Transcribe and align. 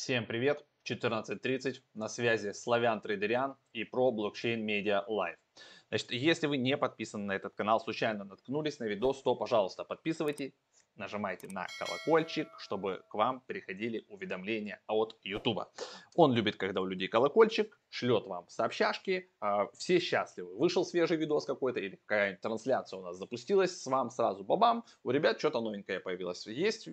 Всем 0.00 0.26
привет! 0.26 0.64
14.30 0.88 1.82
на 1.94 2.06
связи 2.06 2.52
Славян 2.52 3.00
Трейдериан 3.00 3.56
и 3.72 3.82
про 3.82 4.12
блокчейн 4.12 4.64
медиа 4.64 5.04
Live. 5.08 5.34
Значит, 5.88 6.12
если 6.12 6.46
вы 6.46 6.56
не 6.56 6.76
подписаны 6.76 7.24
на 7.24 7.32
этот 7.32 7.54
канал, 7.54 7.80
случайно 7.80 8.24
наткнулись 8.24 8.78
на 8.78 8.84
видос, 8.84 9.20
то, 9.22 9.34
пожалуйста, 9.34 9.82
подписывайтесь, 9.82 10.52
нажимайте 10.98 11.48
на 11.48 11.66
колокольчик, 11.78 12.48
чтобы 12.58 13.02
к 13.08 13.14
вам 13.14 13.40
приходили 13.46 14.04
уведомления 14.08 14.80
от 14.86 15.16
YouTube. 15.22 15.64
Он 16.14 16.32
любит, 16.32 16.56
когда 16.56 16.80
у 16.80 16.86
людей 16.86 17.08
колокольчик, 17.08 17.78
шлет 17.90 18.26
вам 18.26 18.48
сообщашки, 18.48 19.30
а, 19.40 19.68
все 19.72 19.98
счастливы. 19.98 20.56
Вышел 20.56 20.84
свежий 20.84 21.16
видос 21.16 21.46
какой-то 21.46 21.80
или 21.80 21.96
какая-нибудь 21.96 22.40
трансляция 22.40 22.98
у 22.98 23.02
нас 23.02 23.16
запустилась, 23.16 23.80
с 23.80 23.86
вам 23.86 24.10
сразу 24.10 24.44
бабам, 24.44 24.84
у 25.04 25.10
ребят 25.10 25.38
что-то 25.38 25.60
новенькое 25.60 26.00
появилось. 26.00 26.46
Есть 26.46 26.88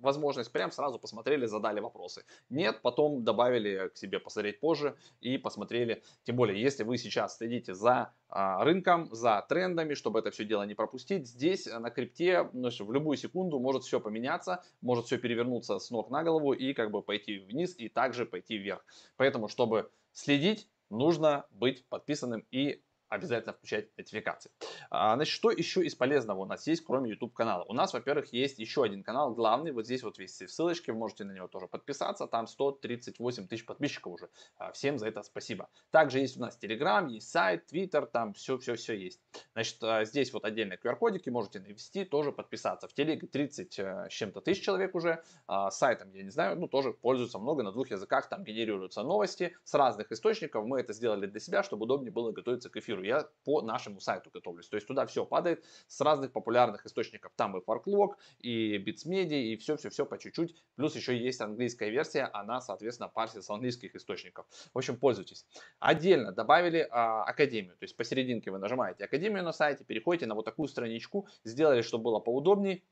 возможность, 0.00 0.52
прям 0.52 0.70
сразу 0.70 0.98
посмотрели, 0.98 1.46
задали 1.46 1.80
вопросы. 1.80 2.24
Нет, 2.50 2.80
потом 2.82 3.24
добавили 3.24 3.88
к 3.88 3.96
себе 3.96 4.20
посмотреть 4.20 4.60
позже 4.60 4.96
и 5.20 5.38
посмотрели. 5.38 6.02
Тем 6.24 6.36
более, 6.36 6.60
если 6.60 6.84
вы 6.84 6.96
сейчас 6.98 7.36
следите 7.36 7.74
за 7.74 8.12
а, 8.28 8.64
рынком, 8.64 9.08
за 9.12 9.44
трендами, 9.48 9.94
чтобы 9.94 10.20
это 10.20 10.30
все 10.30 10.44
дело 10.44 10.62
не 10.62 10.74
пропустить, 10.74 11.26
здесь 11.28 11.66
на 11.66 11.90
крипте 11.90 12.48
ну, 12.52 12.70
в 12.70 12.92
любую 12.92 13.16
секунду 13.16 13.31
может 13.34 13.84
все 13.84 14.00
поменяться, 14.00 14.62
может 14.80 15.06
все 15.06 15.18
перевернуться 15.18 15.78
с 15.78 15.90
ног 15.90 16.10
на 16.10 16.22
голову 16.22 16.52
и 16.52 16.72
как 16.72 16.90
бы 16.90 17.02
пойти 17.02 17.38
вниз 17.38 17.74
и 17.78 17.88
также 17.88 18.26
пойти 18.26 18.56
вверх. 18.56 18.84
Поэтому, 19.16 19.48
чтобы 19.48 19.90
следить, 20.12 20.68
нужно 20.90 21.46
быть 21.50 21.84
подписанным 21.86 22.44
и 22.50 22.82
обязательно 23.12 23.52
включать 23.52 23.96
нотификации. 23.98 24.50
А, 24.90 25.14
значит, 25.14 25.34
что 25.34 25.50
еще 25.50 25.84
из 25.84 25.94
полезного 25.94 26.40
у 26.40 26.46
нас 26.46 26.66
есть, 26.66 26.82
кроме 26.82 27.10
YouTube 27.10 27.34
канала? 27.34 27.64
У 27.68 27.74
нас, 27.74 27.92
во-первых, 27.92 28.32
есть 28.32 28.58
еще 28.58 28.82
один 28.82 29.02
канал, 29.02 29.34
главный, 29.34 29.72
вот 29.72 29.84
здесь 29.84 30.02
вот 30.02 30.18
есть 30.18 30.48
ссылочки, 30.48 30.90
вы 30.90 30.96
можете 30.96 31.24
на 31.24 31.32
него 31.32 31.46
тоже 31.46 31.68
подписаться, 31.68 32.26
там 32.26 32.46
138 32.46 33.48
тысяч 33.48 33.66
подписчиков 33.66 34.14
уже. 34.14 34.30
А, 34.56 34.72
всем 34.72 34.98
за 34.98 35.08
это 35.08 35.22
спасибо. 35.22 35.68
Также 35.90 36.20
есть 36.20 36.38
у 36.38 36.40
нас 36.40 36.58
Telegram, 36.60 37.06
есть 37.08 37.30
сайт, 37.30 37.70
Twitter, 37.70 38.06
там 38.06 38.32
все-все-все 38.32 38.94
есть. 38.94 39.20
Значит, 39.52 39.82
а, 39.82 40.04
здесь 40.04 40.32
вот 40.32 40.44
отдельные 40.44 40.78
QR-кодики, 40.82 41.28
можете 41.28 41.60
навести, 41.60 42.04
тоже 42.04 42.32
подписаться. 42.32 42.88
В 42.88 42.94
телеге 42.94 43.26
30 43.26 43.78
э, 43.78 44.06
с 44.08 44.12
чем-то 44.12 44.40
тысяч 44.40 44.64
человек 44.64 44.94
уже, 44.94 45.22
сайтом, 45.70 46.12
я 46.12 46.22
не 46.22 46.30
знаю, 46.30 46.58
ну 46.58 46.66
тоже 46.66 46.92
пользуются 46.92 47.38
много 47.38 47.62
на 47.62 47.72
двух 47.72 47.90
языках, 47.90 48.28
там 48.28 48.44
генерируются 48.44 49.02
новости 49.02 49.54
с 49.64 49.74
разных 49.74 50.12
источников. 50.12 50.64
Мы 50.64 50.80
это 50.80 50.92
сделали 50.92 51.26
для 51.26 51.40
себя, 51.40 51.62
чтобы 51.62 51.84
удобнее 51.84 52.12
было 52.12 52.32
готовиться 52.32 52.70
к 52.70 52.76
эфиру 52.76 53.01
я 53.02 53.28
по 53.44 53.62
нашему 53.62 54.00
сайту 54.00 54.30
готовлюсь. 54.32 54.68
То 54.68 54.76
есть 54.76 54.86
туда 54.86 55.06
все 55.06 55.24
падает 55.24 55.64
с 55.86 56.00
разных 56.00 56.32
популярных 56.32 56.86
источников. 56.86 57.32
Там 57.36 57.56
и 57.56 57.60
Farklog, 57.60 58.14
и 58.38 58.78
Bitsmedia, 58.78 59.40
и 59.40 59.56
все-все-все 59.56 60.06
по 60.06 60.18
чуть-чуть. 60.18 60.54
Плюс 60.76 60.96
еще 60.96 61.16
есть 61.16 61.40
английская 61.40 61.90
версия, 61.90 62.24
она, 62.32 62.60
соответственно, 62.60 63.08
парсит 63.08 63.44
с 63.44 63.50
английских 63.50 63.94
источников. 63.94 64.46
В 64.72 64.78
общем, 64.78 64.96
пользуйтесь. 64.96 65.46
Отдельно 65.80 66.32
добавили 66.32 66.86
а, 66.90 67.24
Академию. 67.24 67.76
То 67.76 67.84
есть 67.84 67.96
посерединке 67.96 68.50
вы 68.50 68.58
нажимаете 68.58 69.04
Академию 69.04 69.42
на 69.42 69.52
сайте, 69.52 69.84
переходите 69.84 70.26
на 70.26 70.34
вот 70.34 70.44
такую 70.44 70.68
страничку, 70.68 71.28
сделали, 71.44 71.82
чтобы 71.82 72.04
было 72.04 72.20
поудобнее 72.20 72.82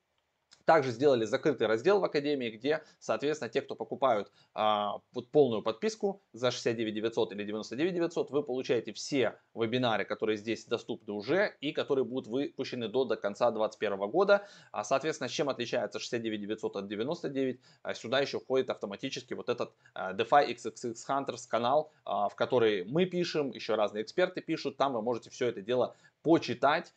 также 0.65 0.93
сделали 0.93 1.25
закрытый 1.25 1.67
раздел 1.67 2.01
в 2.01 2.05
Академии, 2.05 2.51
где, 2.51 2.83
соответственно, 2.99 3.49
те, 3.49 3.61
кто 3.61 3.75
покупают 3.75 4.31
а, 4.55 4.99
вот 5.13 5.29
полную 5.31 5.63
подписку 5.63 6.23
за 6.33 6.51
69 6.51 6.95
900 6.95 7.33
или 7.33 7.45
99 7.45 7.95
900, 7.95 8.31
вы 8.31 8.43
получаете 8.43 8.93
все 8.93 9.37
вебинары, 9.55 10.05
которые 10.05 10.37
здесь 10.37 10.65
доступны 10.67 11.13
уже 11.13 11.57
и 11.61 11.73
которые 11.73 12.05
будут 12.05 12.29
выпущены 12.29 12.89
до, 12.89 13.05
до 13.05 13.17
конца 13.17 13.51
2021 13.51 14.11
года. 14.11 14.47
А, 14.71 14.85
соответственно, 14.85 15.29
чем 15.29 15.49
отличается 15.49 15.99
69 15.99 16.41
900 16.41 16.77
от 16.77 16.89
99? 16.89 17.61
А, 17.83 17.95
сюда 17.95 18.21
еще 18.21 18.39
входит 18.39 18.71
автоматически 18.71 19.35
вот 19.35 19.49
этот 19.49 19.73
а, 19.95 20.13
DeFi 20.13 20.55
XXX 20.55 20.95
Hunters 21.09 21.49
канал, 21.49 21.91
а, 22.05 22.29
в 22.29 22.37
который 22.37 22.85
мы 22.85 23.07
пишем, 23.07 23.51
еще 23.51 23.75
разные 23.75 24.05
эксперты 24.05 24.41
пишут. 24.41 24.77
Там 24.77 24.93
вы 24.93 25.03
можете 25.03 25.31
все 25.31 25.49
это 25.49 25.63
дело 25.63 25.97
почитать, 26.23 26.93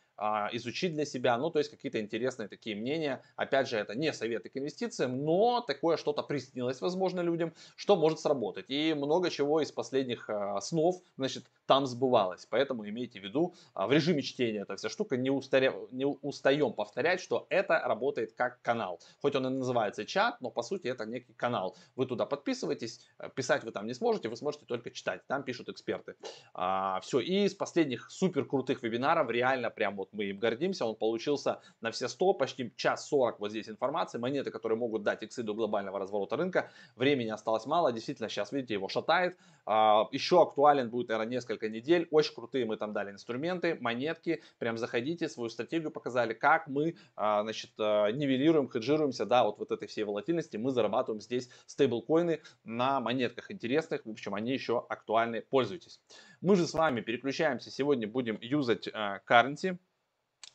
изучить 0.52 0.94
для 0.94 1.04
себя, 1.04 1.36
ну, 1.38 1.50
то 1.50 1.58
есть 1.58 1.70
какие-то 1.70 2.00
интересные 2.00 2.48
такие 2.48 2.76
мнения. 2.76 3.22
Опять 3.36 3.68
же, 3.68 3.76
это 3.76 3.94
не 3.94 4.12
советы 4.12 4.48
к 4.48 4.56
инвестициям, 4.56 5.24
но 5.24 5.60
такое 5.60 5.96
что-то 5.96 6.22
приснилось, 6.22 6.80
возможно, 6.80 7.20
людям, 7.20 7.52
что 7.76 7.96
может 7.96 8.20
сработать. 8.20 8.66
И 8.68 8.94
много 8.94 9.30
чего 9.30 9.60
из 9.60 9.72
последних 9.72 10.28
а, 10.30 10.60
снов, 10.60 10.96
значит, 11.16 11.44
там 11.66 11.86
сбывалось. 11.86 12.46
Поэтому 12.50 12.88
имейте 12.88 13.20
в 13.20 13.24
виду, 13.24 13.54
а, 13.74 13.86
в 13.86 13.92
режиме 13.92 14.22
чтения 14.22 14.60
эта 14.60 14.76
вся 14.76 14.88
штука, 14.88 15.16
не, 15.16 15.30
устаря... 15.30 15.74
не 15.90 16.06
устаем 16.06 16.72
повторять, 16.72 17.20
что 17.20 17.46
это 17.50 17.80
работает 17.80 18.32
как 18.34 18.60
канал. 18.62 19.00
Хоть 19.20 19.34
он 19.34 19.46
и 19.46 19.50
называется 19.50 20.04
чат, 20.04 20.40
но 20.40 20.50
по 20.50 20.62
сути 20.62 20.88
это 20.88 21.06
некий 21.06 21.32
канал. 21.32 21.76
Вы 21.96 22.06
туда 22.06 22.26
подписываетесь, 22.26 23.00
э, 23.18 23.30
писать 23.34 23.64
вы 23.64 23.70
там 23.70 23.86
не 23.86 23.94
сможете, 23.94 24.28
вы 24.28 24.36
сможете 24.36 24.66
только 24.66 24.90
читать. 24.90 25.26
Там 25.26 25.42
пишут 25.42 25.68
эксперты. 25.68 26.16
А, 26.52 27.00
все. 27.00 27.20
И 27.20 27.44
из 27.44 27.54
последних 27.54 28.10
супер 28.10 28.44
крутых 28.44 28.82
вебинаров, 28.82 29.30
реально 29.30 29.70
прям 29.70 29.96
мы 30.12 30.24
им 30.24 30.38
гордимся, 30.38 30.84
он 30.86 30.96
получился 30.96 31.60
на 31.80 31.90
все 31.90 32.08
100, 32.08 32.34
почти 32.34 32.72
час 32.76 33.08
40 33.08 33.40
вот 33.40 33.50
здесь 33.50 33.68
информации, 33.68 34.18
монеты, 34.18 34.50
которые 34.50 34.78
могут 34.78 35.02
дать 35.02 35.22
иксы 35.22 35.42
до 35.42 35.54
глобального 35.54 35.98
разворота 35.98 36.36
рынка. 36.36 36.70
Времени 36.96 37.30
осталось 37.30 37.66
мало, 37.66 37.92
действительно 37.92 38.28
сейчас, 38.28 38.52
видите, 38.52 38.74
его 38.74 38.88
шатает. 38.88 39.36
А, 39.66 40.08
еще 40.12 40.42
актуален 40.42 40.90
будет, 40.90 41.08
наверное, 41.08 41.30
несколько 41.30 41.68
недель. 41.68 42.06
Очень 42.10 42.34
крутые 42.34 42.66
мы 42.66 42.76
там 42.76 42.92
дали 42.92 43.10
инструменты, 43.10 43.76
монетки. 43.80 44.42
Прям 44.58 44.76
заходите, 44.76 45.28
свою 45.28 45.48
стратегию 45.48 45.90
показали, 45.90 46.34
как 46.34 46.68
мы, 46.68 46.96
а, 47.16 47.42
значит, 47.42 47.70
а, 47.78 48.10
нивелируем, 48.10 48.68
хеджируемся, 48.68 49.24
да, 49.24 49.44
вот, 49.44 49.58
вот 49.58 49.70
этой 49.70 49.88
всей 49.88 50.04
волатильности. 50.04 50.56
Мы 50.56 50.70
зарабатываем 50.70 51.20
здесь 51.20 51.48
стейблкоины 51.66 52.40
на 52.64 53.00
монетках 53.00 53.50
интересных. 53.50 54.04
В 54.04 54.10
общем, 54.10 54.34
они 54.34 54.52
еще 54.52 54.84
актуальны. 54.88 55.42
Пользуйтесь. 55.42 56.00
Мы 56.40 56.56
же 56.56 56.66
с 56.66 56.74
вами 56.74 57.00
переключаемся. 57.00 57.70
Сегодня 57.70 58.06
будем 58.06 58.38
юзать 58.40 58.88
currency. 58.88 59.78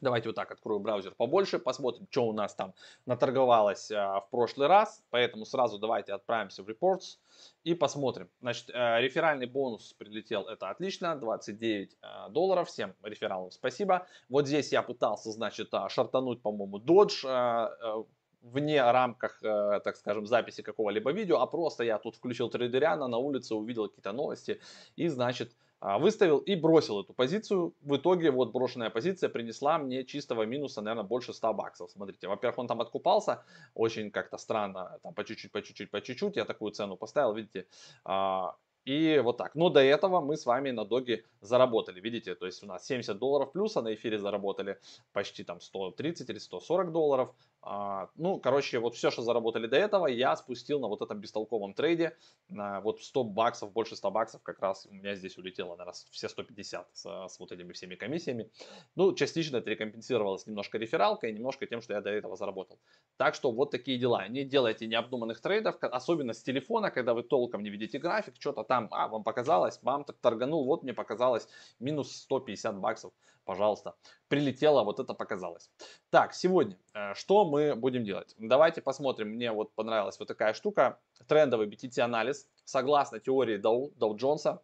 Давайте 0.02 0.30
вот 0.30 0.36
так 0.36 0.52
открою 0.52 0.80
браузер 0.80 1.14
побольше, 1.16 1.60
посмотрим, 1.60 2.08
что 2.10 2.26
у 2.26 2.34
нас 2.34 2.56
там 2.56 2.74
наторговалось 3.06 3.92
а, 3.92 4.22
в 4.22 4.30
прошлый 4.30 4.68
раз. 4.68 5.04
Поэтому 5.10 5.46
сразу 5.46 5.78
давайте 5.78 6.14
отправимся 6.14 6.64
в 6.64 6.70
Reports 6.70 7.18
и 7.64 7.74
посмотрим. 7.74 8.30
Значит, 8.42 8.70
а, 8.74 9.00
реферальный 9.02 9.46
бонус 9.46 9.94
прилетел, 9.94 10.48
это 10.48 10.70
отлично, 10.70 11.16
29 11.16 11.98
а, 12.02 12.30
долларов. 12.30 12.70
Всем 12.70 12.96
рефералам 13.04 13.52
спасибо. 13.52 14.08
Вот 14.30 14.48
здесь 14.48 14.72
я 14.72 14.82
пытался, 14.82 15.32
значит, 15.32 15.74
а, 15.74 15.90
шартануть, 15.90 16.42
по-моему, 16.42 16.80
Dodge 16.80 17.26
а, 17.26 18.06
вне 18.42 18.82
рамках, 18.82 19.42
э, 19.44 19.82
так 19.84 19.98
скажем, 19.98 20.26
записи 20.26 20.62
какого-либо 20.62 21.12
видео, 21.12 21.40
а 21.40 21.48
просто 21.48 21.84
я 21.84 21.98
тут 21.98 22.16
включил 22.16 22.50
трейдериана 22.50 23.08
на 23.08 23.18
улице, 23.18 23.56
увидел 23.56 23.88
какие-то 23.88 24.12
новости 24.12 24.62
и, 24.96 25.08
значит, 25.08 25.52
выставил 25.82 26.40
и 26.40 26.56
бросил 26.56 27.02
эту 27.02 27.14
позицию. 27.14 27.74
В 27.82 27.96
итоге 27.96 28.32
вот 28.32 28.52
брошенная 28.52 28.90
позиция 28.90 29.30
принесла 29.30 29.78
мне 29.78 30.04
чистого 30.04 30.44
минуса, 30.44 30.82
наверное, 30.82 31.08
больше 31.08 31.34
100 31.34 31.54
баксов. 31.54 31.92
Смотрите, 31.92 32.28
во-первых, 32.28 32.60
он 32.60 32.68
там 32.68 32.82
откупался, 32.82 33.44
очень 33.74 34.12
как-то 34.12 34.38
странно, 34.38 35.00
там 35.04 35.14
по 35.14 35.24
чуть-чуть, 35.24 35.52
по 35.52 35.62
чуть-чуть, 35.62 35.92
по 35.92 36.02
чуть-чуть. 36.02 36.36
Я 36.36 36.46
такую 36.46 36.72
цену 36.72 36.98
поставил, 36.98 37.34
видите, 37.34 37.66
а, 38.04 38.56
и 38.86 39.20
вот 39.24 39.38
так. 39.38 39.56
Но 39.56 39.70
до 39.70 39.82
этого 39.82 40.20
мы 40.22 40.36
с 40.36 40.46
вами 40.46 40.72
на 40.72 40.86
доге 40.86 41.24
заработали. 41.42 42.00
Видите, 42.00 42.36
то 42.36 42.46
есть 42.46 42.64
у 42.64 42.66
нас 42.66 42.86
70 42.88 43.18
долларов 43.20 43.52
плюс, 43.52 43.78
а 43.78 43.82
на 43.82 43.94
эфире 43.94 44.18
заработали 44.18 44.80
почти 45.14 45.44
там 45.44 45.62
130 45.62 46.30
или 46.30 46.40
140 46.40 46.92
долларов. 46.92 47.30
А, 47.62 48.10
ну, 48.16 48.40
короче, 48.40 48.80
вот 48.80 48.96
все, 48.96 49.12
что 49.12 49.22
заработали 49.22 49.68
до 49.68 49.76
этого, 49.76 50.08
я 50.08 50.36
спустил 50.38 50.80
на 50.80 50.88
вот 50.88 51.02
этом 51.02 51.20
бестолковом 51.20 51.74
трейде. 51.74 52.18
На 52.48 52.80
вот 52.80 53.02
100 53.04 53.24
баксов, 53.26 53.74
больше 53.74 53.96
100 53.96 54.12
баксов 54.12 54.42
как 54.44 54.60
раз 54.60 54.86
у 54.86 54.94
меня 54.94 55.16
здесь 55.16 55.38
улетело, 55.38 55.76
наверное, 55.76 55.94
все 56.12 56.30
150 56.30 56.88
с, 56.94 57.28
с 57.28 57.40
вот 57.40 57.52
этими 57.52 57.74
всеми 57.74 57.96
комиссиями. 57.96 58.50
Ну, 58.96 59.14
частично 59.14 59.58
это 59.58 59.70
рекомпенсировалось 59.70 60.48
немножко 60.48 60.78
рефералкой, 60.78 61.34
немножко 61.34 61.68
тем, 61.68 61.82
что 61.82 61.94
я 61.94 62.02
до 62.02 62.10
этого 62.10 62.38
заработал. 62.38 62.80
Так 63.18 63.36
что 63.36 63.52
вот 63.52 63.72
такие 63.72 63.98
дела. 63.98 64.28
Не 64.30 64.46
делайте 64.46 64.88
необдуманных 64.88 65.42
трейдов, 65.42 65.78
особенно 65.82 66.34
с 66.34 66.42
телефона, 66.42 66.92
когда 66.92 67.14
вы 67.14 67.24
толком 67.24 67.62
не 67.62 67.70
видите 67.70 68.00
график, 68.00 68.36
что-то 68.40 68.64
там, 68.64 68.88
а, 68.92 69.10
вам 69.10 69.24
показалось, 69.24 69.80
вам 69.84 70.06
так 70.06 70.18
торганул, 70.18 70.66
вот 70.66 70.84
мне 70.84 70.94
показалось 70.94 71.48
минус 71.80 72.16
150 72.16 72.80
баксов 72.80 73.12
пожалуйста, 73.50 73.96
прилетело, 74.28 74.84
вот 74.84 75.00
это 75.00 75.16
показалось. 75.16 75.72
Так, 76.12 76.36
сегодня 76.36 76.78
э, 76.94 77.16
что 77.16 77.46
мы 77.46 77.76
будем 77.76 78.04
делать? 78.04 78.36
Давайте 78.38 78.80
посмотрим, 78.80 79.30
мне 79.30 79.52
вот 79.52 79.74
понравилась 79.74 80.20
вот 80.20 80.28
такая 80.28 80.54
штука, 80.54 81.00
трендовый 81.28 81.68
BTT-анализ, 81.68 82.48
согласно 82.64 83.20
теории 83.20 83.58
Доу, 83.58 83.92
Доу 83.96 84.16
Джонса, 84.16 84.62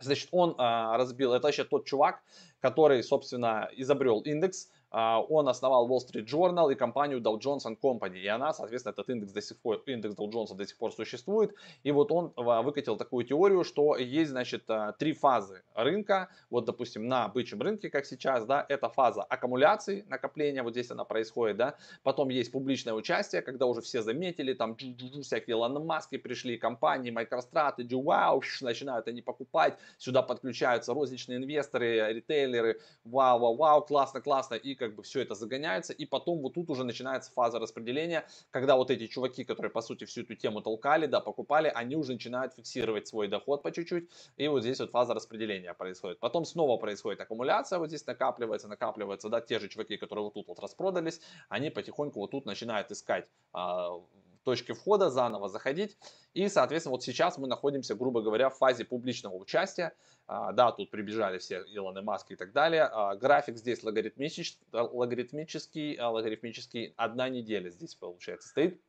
Значит, 0.00 0.28
он 0.32 0.54
а, 0.58 0.96
разбил, 0.96 1.34
это 1.34 1.48
еще 1.48 1.64
тот 1.64 1.86
чувак, 1.86 2.22
который, 2.60 3.02
собственно, 3.02 3.68
изобрел 3.72 4.20
индекс, 4.20 4.70
он 4.90 5.48
основал 5.48 5.88
Wall 5.88 5.98
Street 5.98 6.26
Journal 6.26 6.72
и 6.72 6.74
компанию 6.74 7.20
Dow 7.20 7.38
Jones 7.38 7.64
Company. 7.80 8.18
И 8.18 8.26
она, 8.26 8.52
соответственно, 8.52 8.92
этот 8.92 9.08
индекс 9.10 9.32
до 9.32 9.42
сих 9.42 9.58
пор, 9.58 9.82
индекс 9.86 10.14
Dow 10.14 10.30
Jones 10.30 10.54
до 10.54 10.66
сих 10.66 10.76
пор 10.76 10.92
существует. 10.92 11.54
И 11.82 11.92
вот 11.92 12.10
он 12.12 12.32
а, 12.36 12.62
выкатил 12.62 12.96
такую 12.96 13.24
теорию, 13.24 13.64
что 13.64 13.96
есть, 13.96 14.30
значит, 14.30 14.64
а, 14.68 14.92
три 14.92 15.12
фазы 15.12 15.62
рынка. 15.74 16.28
Вот, 16.50 16.64
допустим, 16.64 17.06
на 17.06 17.28
бычьем 17.28 17.60
рынке, 17.62 17.90
как 17.90 18.06
сейчас, 18.06 18.44
да, 18.46 18.64
это 18.68 18.88
фаза 18.88 19.22
аккумуляции, 19.22 20.04
накопления, 20.08 20.62
вот 20.62 20.72
здесь 20.72 20.90
она 20.90 21.04
происходит, 21.04 21.56
да. 21.56 21.74
Потом 22.02 22.28
есть 22.28 22.50
публичное 22.52 22.94
участие, 22.94 23.42
когда 23.42 23.66
уже 23.66 23.80
все 23.80 24.02
заметили, 24.02 24.54
там 24.54 24.76
всякие 24.76 25.56
Илон 25.56 25.84
Маски 25.86 26.18
пришли, 26.18 26.58
компании, 26.58 27.12
MicroStrategy, 27.12 28.02
вау, 28.02 28.42
начинают 28.60 29.08
они 29.08 29.22
покупать, 29.22 29.78
сюда 29.98 30.22
подключаются 30.22 30.94
розничные 30.94 31.38
инвесторы, 31.38 32.12
ритейлеры, 32.12 32.80
вау, 33.04 33.38
вау, 33.38 33.56
вау, 33.56 33.82
классно, 33.82 34.20
классно, 34.20 34.54
и 34.54 34.74
как 34.80 34.94
бы 34.94 35.02
все 35.02 35.20
это 35.20 35.34
загоняется, 35.34 35.92
и 35.92 36.06
потом 36.06 36.40
вот 36.40 36.54
тут 36.54 36.70
уже 36.70 36.84
начинается 36.84 37.30
фаза 37.32 37.58
распределения, 37.58 38.26
когда 38.50 38.76
вот 38.76 38.90
эти 38.90 39.06
чуваки, 39.06 39.44
которые 39.44 39.70
по 39.70 39.82
сути 39.82 40.04
всю 40.06 40.22
эту 40.22 40.34
тему 40.34 40.62
толкали, 40.62 41.06
да, 41.06 41.20
покупали, 41.20 41.70
они 41.72 41.96
уже 41.96 42.12
начинают 42.12 42.54
фиксировать 42.54 43.06
свой 43.06 43.28
доход 43.28 43.62
по 43.62 43.70
чуть-чуть, 43.70 44.08
и 44.38 44.48
вот 44.48 44.62
здесь 44.62 44.80
вот 44.80 44.90
фаза 44.90 45.14
распределения 45.14 45.74
происходит. 45.74 46.18
Потом 46.18 46.44
снова 46.44 46.78
происходит 46.78 47.20
аккумуляция, 47.20 47.78
вот 47.78 47.88
здесь 47.88 48.06
накапливается, 48.06 48.68
накапливается, 48.68 49.28
да, 49.28 49.40
те 49.40 49.58
же 49.58 49.68
чуваки, 49.68 49.96
которые 49.96 50.24
вот 50.24 50.34
тут 50.34 50.48
вот 50.48 50.58
распродались, 50.58 51.20
они 51.48 51.70
потихоньку 51.70 52.18
вот 52.20 52.30
тут 52.30 52.46
начинают 52.46 52.90
искать 52.90 53.28
а, 53.52 54.00
точки 54.42 54.72
входа, 54.72 55.10
заново 55.10 55.48
заходить. 55.48 55.96
И, 56.34 56.48
соответственно, 56.48 56.92
вот 56.92 57.02
сейчас 57.02 57.38
мы 57.38 57.46
находимся, 57.46 57.94
грубо 57.94 58.22
говоря, 58.22 58.50
в 58.50 58.56
фазе 58.56 58.84
публичного 58.84 59.34
участия. 59.34 59.92
А, 60.26 60.52
да, 60.52 60.72
тут 60.72 60.90
прибежали 60.90 61.38
все 61.38 61.64
Илоны 61.68 62.02
Маски 62.02 62.34
и 62.34 62.36
так 62.36 62.52
далее. 62.52 62.84
А, 62.84 63.16
график 63.16 63.56
здесь 63.56 63.82
логарифмический, 63.82 64.60
логарифмический, 64.72 65.94
а, 65.94 66.10
логарифмический, 66.10 66.94
одна 66.96 67.28
неделя 67.28 67.70
здесь 67.70 67.94
получается 67.94 68.48
стоит 68.48 68.80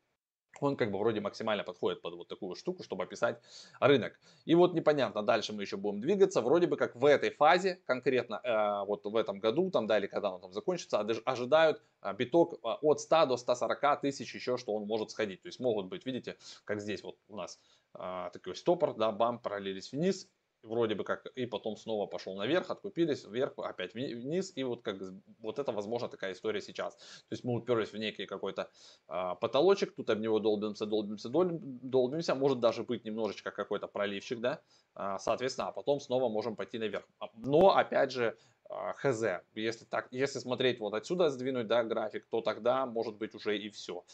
он 0.59 0.75
как 0.75 0.91
бы 0.91 0.99
вроде 0.99 1.21
максимально 1.21 1.63
подходит 1.63 2.01
под 2.01 2.15
вот 2.15 2.27
такую 2.27 2.55
штуку, 2.55 2.83
чтобы 2.83 3.03
описать 3.03 3.39
рынок. 3.79 4.19
И 4.45 4.55
вот 4.55 4.73
непонятно, 4.73 5.23
дальше 5.23 5.53
мы 5.53 5.63
еще 5.63 5.77
будем 5.77 6.01
двигаться. 6.01 6.41
Вроде 6.41 6.67
бы 6.67 6.77
как 6.77 6.95
в 6.95 7.05
этой 7.05 7.31
фазе, 7.31 7.81
конкретно 7.85 8.41
э, 8.43 8.85
вот 8.85 9.05
в 9.05 9.15
этом 9.15 9.39
году, 9.39 9.71
там, 9.71 9.87
да, 9.87 9.97
или 9.97 10.07
когда 10.07 10.31
он 10.31 10.41
там 10.41 10.53
закончится, 10.53 10.99
ожидают 10.99 11.81
э, 12.01 12.13
биток 12.13 12.53
э, 12.53 12.57
от 12.81 12.99
100 12.99 13.25
до 13.27 13.37
140 13.37 14.01
тысяч 14.01 14.33
еще, 14.35 14.57
что 14.57 14.73
он 14.73 14.85
может 14.85 15.11
сходить. 15.11 15.41
То 15.41 15.47
есть 15.47 15.59
могут 15.59 15.87
быть, 15.87 16.05
видите, 16.05 16.37
как 16.65 16.81
здесь 16.81 17.03
вот 17.03 17.17
у 17.27 17.35
нас 17.35 17.59
э, 17.95 18.29
такой 18.33 18.55
стопор, 18.55 18.95
да, 18.95 19.11
бам, 19.11 19.39
параллелись 19.39 19.91
вниз, 19.91 20.27
вроде 20.63 20.95
бы 20.95 21.03
как, 21.03 21.25
и 21.35 21.45
потом 21.45 21.75
снова 21.75 22.07
пошел 22.07 22.35
наверх, 22.35 22.69
откупились, 22.69 23.25
вверх, 23.25 23.53
опять 23.57 23.93
вниз, 23.93 24.53
и 24.55 24.63
вот 24.63 24.81
как 24.81 24.97
вот 25.39 25.59
это 25.59 25.71
возможно 25.71 26.07
такая 26.07 26.33
история 26.33 26.61
сейчас. 26.61 26.95
То 26.95 27.31
есть 27.31 27.43
мы 27.43 27.55
уперлись 27.55 27.91
в 27.93 27.97
некий 27.97 28.25
какой-то 28.25 28.69
а, 29.07 29.35
потолочек, 29.35 29.95
тут 29.95 30.09
об 30.09 30.19
него 30.19 30.39
долбимся, 30.39 30.85
долбимся, 30.85 31.29
долбимся, 31.29 32.35
может 32.35 32.59
даже 32.59 32.83
быть 32.83 33.05
немножечко 33.05 33.51
какой-то 33.51 33.87
проливчик, 33.87 34.39
да, 34.39 34.61
а, 34.93 35.17
соответственно, 35.19 35.69
а 35.69 35.71
потом 35.71 35.99
снова 35.99 36.29
можем 36.29 36.55
пойти 36.55 36.77
наверх. 36.77 37.07
А, 37.19 37.27
но, 37.33 37.75
опять 37.75 38.11
же, 38.11 38.37
а, 38.69 38.93
хз, 38.93 39.23
если 39.53 39.85
так, 39.85 40.07
если 40.11 40.39
смотреть 40.39 40.79
вот 40.79 40.93
отсюда 40.93 41.29
сдвинуть, 41.29 41.67
да, 41.67 41.83
график, 41.83 42.27
то 42.29 42.41
тогда 42.41 42.85
может 42.85 43.17
быть 43.17 43.35
уже 43.35 43.57
и 43.57 43.69
все. 43.69 44.05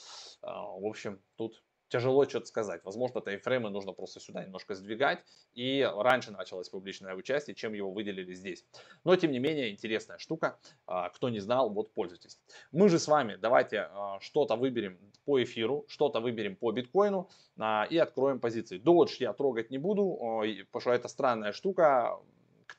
А, 0.42 0.64
в 0.64 0.86
общем, 0.86 1.22
тут 1.36 1.64
тяжело 1.90 2.26
что-то 2.26 2.46
сказать. 2.46 2.82
Возможно, 2.84 3.22
таймфреймы 3.22 3.70
нужно 3.70 3.94
просто 3.94 4.20
сюда 4.20 4.44
немножко 4.44 4.76
сдвигать. 4.76 5.24
И 5.54 5.88
раньше 5.96 6.32
началось 6.32 6.70
публичное 6.70 7.16
участие, 7.16 7.56
чем 7.56 7.74
его 7.74 7.92
выделили 7.92 8.34
здесь. 8.34 8.66
Но, 9.04 9.16
тем 9.16 9.32
не 9.32 9.40
менее, 9.40 9.72
интересная 9.72 10.18
штука. 10.18 10.60
А, 10.86 11.10
кто 11.10 11.30
не 11.30 11.40
знал, 11.40 11.70
вот 11.70 11.94
пользуйтесь. 11.94 12.40
Мы 12.72 12.90
же 12.90 13.00
с 13.00 13.08
вами 13.08 13.36
давайте 13.36 13.90
а, 13.92 14.20
что-то 14.20 14.56
выберем 14.56 15.00
по 15.26 15.42
эфиру, 15.42 15.86
что-то 15.88 16.20
выберем 16.20 16.56
по 16.56 16.72
биткоину 16.72 17.30
а, 17.58 17.88
и 17.90 17.98
откроем 17.98 18.40
позиции. 18.40 18.80
Dodge 18.80 19.18
я 19.20 19.34
трогать 19.34 19.72
не 19.72 19.78
буду, 19.78 20.18
потому 20.72 20.82
что 20.82 20.92
это 20.92 21.08
странная 21.08 21.52
штука 21.52 22.20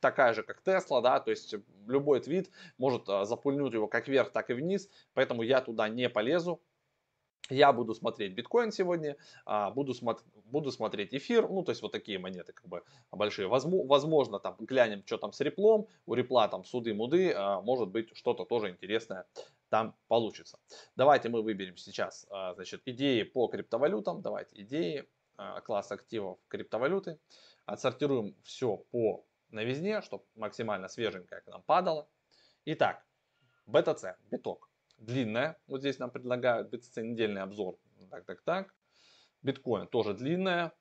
такая 0.00 0.32
же, 0.34 0.42
как 0.42 0.62
Тесла, 0.62 1.00
да, 1.00 1.18
то 1.18 1.30
есть 1.30 1.54
любой 1.86 2.20
твит 2.20 2.50
может 2.76 3.06
запульнуть 3.06 3.72
его 3.72 3.88
как 3.88 4.06
вверх, 4.06 4.30
так 4.30 4.50
и 4.50 4.52
вниз, 4.52 4.88
поэтому 5.14 5.42
я 5.42 5.60
туда 5.60 5.88
не 5.88 6.08
полезу, 6.08 6.60
я 7.50 7.72
буду 7.72 7.94
смотреть 7.94 8.34
биткоин 8.34 8.72
сегодня, 8.72 9.16
а, 9.46 9.70
буду, 9.70 9.94
смотр 9.94 10.22
буду 10.44 10.70
смотреть 10.70 11.14
эфир, 11.14 11.48
ну, 11.48 11.62
то 11.62 11.70
есть 11.70 11.82
вот 11.82 11.92
такие 11.92 12.18
монеты 12.18 12.52
как 12.52 12.66
бы 12.68 12.82
большие. 13.10 13.48
Возможно, 13.48 14.38
там 14.38 14.56
глянем, 14.58 15.02
что 15.06 15.18
там 15.18 15.32
с 15.32 15.40
реплом, 15.40 15.88
у 16.06 16.14
репла 16.14 16.48
там 16.48 16.64
суды-муды, 16.64 17.32
а, 17.34 17.60
может 17.60 17.88
быть, 17.88 18.14
что-то 18.16 18.44
тоже 18.44 18.70
интересное 18.70 19.26
там 19.70 19.94
получится. 20.08 20.58
Давайте 20.96 21.28
мы 21.28 21.42
выберем 21.42 21.76
сейчас, 21.76 22.26
а, 22.30 22.54
значит, 22.54 22.82
идеи 22.86 23.22
по 23.22 23.48
криптовалютам, 23.48 24.22
давайте 24.22 24.62
идеи, 24.62 25.08
класс 25.64 25.92
активов 25.92 26.38
криптовалюты, 26.48 27.20
отсортируем 27.64 28.34
все 28.42 28.76
по 28.90 29.24
новизне, 29.50 30.02
чтобы 30.02 30.24
максимально 30.34 30.88
свеженькое 30.88 31.42
к 31.42 31.46
нам 31.46 31.62
падало. 31.62 32.08
Итак, 32.64 33.06
BTC, 33.68 34.16
биток 34.32 34.67
длинная. 34.98 35.56
Вот 35.66 35.80
здесь 35.80 35.98
нам 35.98 36.10
предлагают 36.10 36.72
BTC 36.72 37.02
недельный 37.02 37.42
обзор. 37.42 37.78
Так, 38.10 38.24
так, 38.24 38.42
так. 38.42 38.74
Биткоин 39.42 39.86
тоже 39.86 40.14
длинная. 40.14 40.72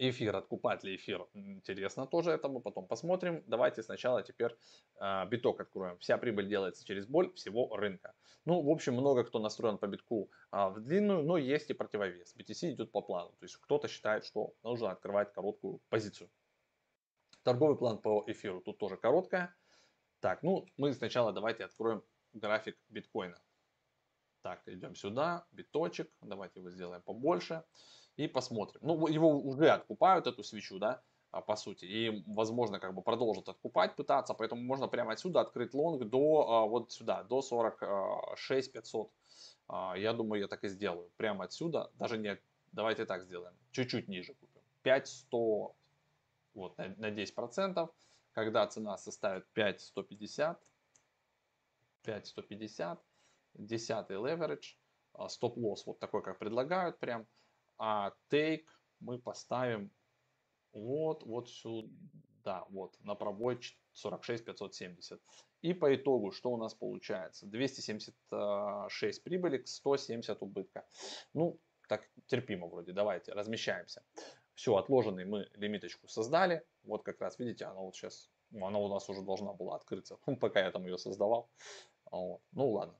Эфир, 0.00 0.36
откупать 0.36 0.84
ли 0.84 0.94
эфир, 0.94 1.26
интересно 1.32 2.06
тоже 2.06 2.30
это 2.30 2.48
мы 2.48 2.60
потом 2.60 2.86
посмотрим. 2.86 3.42
Давайте 3.48 3.82
сначала 3.82 4.22
теперь 4.22 4.56
э, 5.00 5.26
биток 5.28 5.60
откроем. 5.60 5.98
Вся 5.98 6.16
прибыль 6.18 6.48
делается 6.48 6.84
через 6.84 7.04
боль 7.06 7.32
всего 7.34 7.74
рынка. 7.74 8.14
Ну, 8.44 8.62
в 8.62 8.70
общем, 8.70 8.94
много 8.94 9.24
кто 9.24 9.40
настроен 9.40 9.76
по 9.76 9.88
битку 9.88 10.30
э, 10.52 10.68
в 10.68 10.80
длинную, 10.80 11.24
но 11.24 11.36
есть 11.36 11.70
и 11.70 11.74
противовес. 11.74 12.36
BTC 12.36 12.74
идет 12.74 12.92
по 12.92 13.02
плану. 13.02 13.30
То 13.40 13.44
есть 13.44 13.56
кто-то 13.56 13.88
считает, 13.88 14.24
что 14.24 14.54
нужно 14.62 14.92
открывать 14.92 15.32
короткую 15.32 15.80
позицию. 15.88 16.30
Торговый 17.42 17.76
план 17.76 17.98
по 17.98 18.22
эфиру 18.28 18.60
тут 18.60 18.78
тоже 18.78 18.96
короткая. 18.96 19.52
Так, 20.20 20.44
ну, 20.44 20.64
мы 20.76 20.92
сначала 20.92 21.32
давайте 21.32 21.64
откроем 21.64 22.04
график 22.32 22.76
биткоина. 22.88 23.40
Так, 24.42 24.62
идем 24.66 24.94
сюда, 24.94 25.46
биточек, 25.52 26.10
давайте 26.20 26.60
его 26.60 26.70
сделаем 26.70 27.02
побольше 27.02 27.64
и 28.16 28.28
посмотрим. 28.28 28.80
Ну, 28.82 29.06
его 29.08 29.38
уже 29.38 29.68
откупают, 29.68 30.26
эту 30.26 30.42
свечу, 30.42 30.78
да, 30.78 31.02
а, 31.30 31.42
по 31.42 31.56
сути, 31.56 31.84
и, 31.84 32.22
возможно, 32.26 32.80
как 32.80 32.94
бы 32.94 33.02
продолжат 33.02 33.48
откупать, 33.48 33.96
пытаться, 33.96 34.34
поэтому 34.34 34.62
можно 34.62 34.88
прямо 34.88 35.12
отсюда 35.12 35.40
открыть 35.40 35.74
лонг 35.74 36.04
до, 36.08 36.48
а, 36.48 36.66
вот 36.66 36.92
сюда, 36.92 37.22
до 37.24 37.42
46 37.42 38.72
500. 38.72 39.12
А, 39.68 39.94
я 39.96 40.12
думаю, 40.14 40.40
я 40.40 40.48
так 40.48 40.64
и 40.64 40.68
сделаю, 40.68 41.10
прямо 41.16 41.44
отсюда, 41.44 41.90
даже 41.94 42.16
не, 42.16 42.40
давайте 42.72 43.04
так 43.04 43.24
сделаем, 43.24 43.54
чуть-чуть 43.72 44.08
ниже 44.08 44.34
купим, 44.34 44.62
5100, 44.82 45.74
вот, 46.54 46.78
на, 46.78 46.88
на 46.96 47.10
10%, 47.10 47.90
когда 48.32 48.66
цена 48.66 48.96
составит 48.96 49.46
5150, 49.52 50.58
5150, 52.08 52.98
10 53.54 54.10
leverage, 54.10 54.76
стоп-лосс 55.28 55.86
вот 55.86 55.98
такой, 55.98 56.22
как 56.22 56.38
предлагают 56.38 56.98
прям, 56.98 57.26
а 57.76 58.12
take 58.30 58.64
мы 59.00 59.18
поставим 59.18 59.90
вот, 60.72 61.22
вот 61.24 61.48
сюда, 61.50 62.64
вот, 62.70 62.96
на 63.00 63.14
пробой 63.14 63.60
46 63.92 64.44
570. 64.44 65.20
И 65.62 65.74
по 65.74 65.94
итогу, 65.94 66.30
что 66.30 66.50
у 66.50 66.56
нас 66.56 66.74
получается? 66.74 67.46
276 67.46 69.22
прибыли 69.22 69.58
к 69.58 69.68
170 69.68 70.42
убытка. 70.42 70.86
Ну, 71.34 71.58
так 71.88 72.08
терпимо 72.26 72.68
вроде, 72.68 72.92
давайте, 72.92 73.32
размещаемся. 73.32 74.02
Все, 74.54 74.76
отложенный 74.76 75.24
мы 75.24 75.48
лимиточку 75.54 76.08
создали. 76.08 76.64
Вот 76.84 77.02
как 77.02 77.20
раз, 77.20 77.38
видите, 77.38 77.64
она 77.64 77.80
вот 77.80 77.94
сейчас, 77.96 78.30
она 78.52 78.78
у 78.78 78.88
нас 78.88 79.08
уже 79.08 79.22
должна 79.22 79.52
была 79.52 79.76
открыться, 79.76 80.16
пока 80.40 80.60
я 80.60 80.70
там 80.70 80.84
ее 80.84 80.98
создавал. 80.98 81.50
Вот. 82.10 82.40
Ну 82.52 82.70
ладно. 82.70 82.94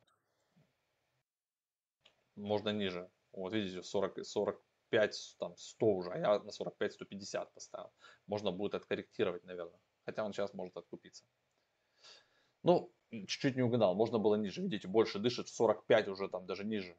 Можно 2.36 2.70
ниже. 2.70 3.10
Вот 3.32 3.52
видите, 3.52 3.82
40, 3.82 4.24
45, 4.24 5.36
там 5.38 5.56
100 5.56 5.86
уже, 5.86 6.10
а 6.10 6.18
я 6.18 6.38
на 6.38 6.50
45-150 6.50 7.48
поставил. 7.54 7.92
Можно 8.26 8.52
будет 8.52 8.74
откорректировать, 8.74 9.44
наверное. 9.44 9.80
Хотя 10.04 10.24
он 10.24 10.32
сейчас 10.32 10.54
может 10.54 10.76
откупиться. 10.76 11.24
Ну, 12.62 12.92
чуть-чуть 13.10 13.56
не 13.56 13.62
угадал. 13.62 13.94
Можно 13.94 14.18
было 14.18 14.36
ниже. 14.36 14.62
Видите, 14.62 14.88
больше 14.88 15.18
дышит. 15.18 15.48
45 15.48 16.08
уже 16.08 16.28
там 16.28 16.46
даже 16.46 16.64
ниже. 16.64 16.96